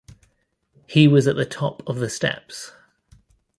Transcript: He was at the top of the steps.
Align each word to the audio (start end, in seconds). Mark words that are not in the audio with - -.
He 0.87 1.07
was 1.07 1.27
at 1.27 1.35
the 1.35 1.45
top 1.45 1.83
of 1.87 1.99
the 1.99 2.09
steps. 2.09 2.71